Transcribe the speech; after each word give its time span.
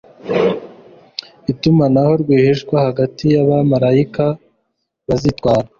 Itumanaho 1.51 2.11
rwihishwa 2.21 2.75
hagati 2.87 3.25
yabamarayika 3.35 4.25
bazitwara 5.07 5.67